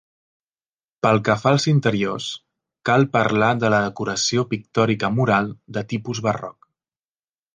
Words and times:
Pel 1.05 1.19
que 1.27 1.33
fa 1.41 1.51
als 1.55 1.65
interiors, 1.73 2.29
cal 2.91 3.05
parlar 3.17 3.51
de 3.65 3.71
la 3.75 3.83
decoració 3.85 4.45
pictòrica 4.55 5.13
mural 5.19 5.53
de 5.77 5.85
tipus 5.95 6.23
barroc. 6.29 6.69